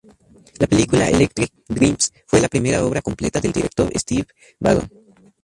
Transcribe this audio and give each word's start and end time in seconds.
La 0.59 0.65
película 0.65 1.07
"Electric 1.07 1.51
Dreams" 1.67 2.11
fue 2.25 2.41
la 2.41 2.47
primera 2.49 2.83
obra 2.83 3.03
completa 3.03 3.39
del 3.39 3.51
director 3.51 3.91
Steve 3.99 4.25
Barron. 4.59 4.89